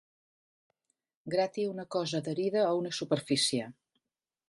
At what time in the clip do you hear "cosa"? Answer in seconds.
1.99-2.23